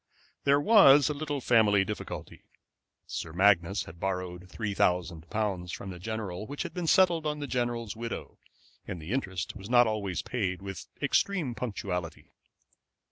[0.45, 2.41] There was a little family difficulty.
[3.05, 7.37] Sir Magnus had borrowed three thousand pounds from the general which had been settled on
[7.37, 8.39] the general's widow,
[8.87, 12.31] and the interest was not always paid with extreme punctuality.